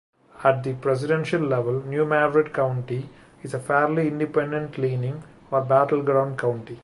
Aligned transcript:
At 0.43 0.63
the 0.63 0.73
presidential 0.73 1.41
level, 1.41 1.81
New 1.85 2.05
Madrid 2.05 2.55
County 2.55 3.07
is 3.43 3.53
a 3.53 3.59
fairly 3.59 4.07
independent-leaning 4.07 5.21
or 5.51 5.61
battleground 5.61 6.39
county. 6.39 6.79